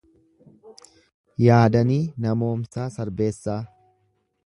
[1.47, 3.63] Yaadanii Namomsaa Sarbeessaa